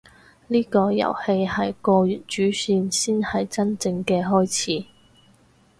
[0.47, 4.85] 呢個遊戲係過完主線先係真正嘅開始